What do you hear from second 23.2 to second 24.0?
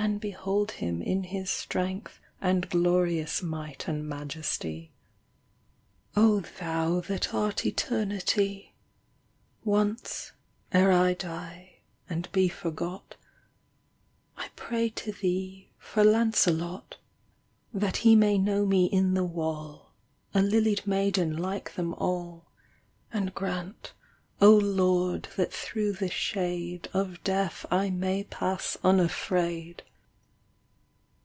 grant,